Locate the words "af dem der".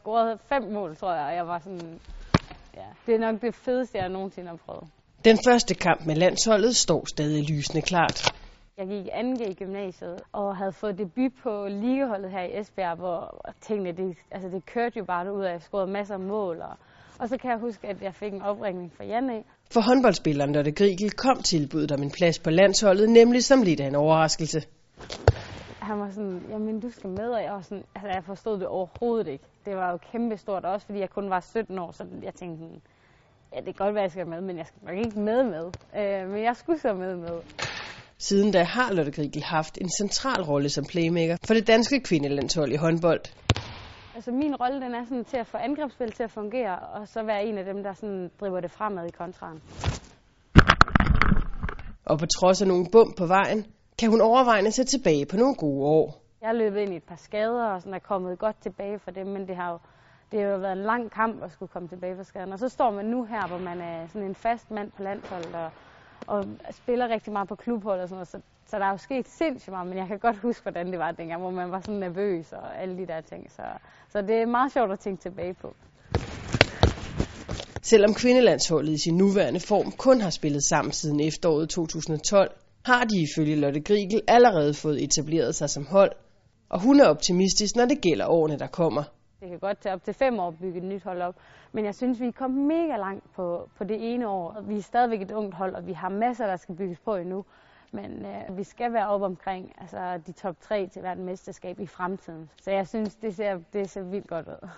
47.58-47.92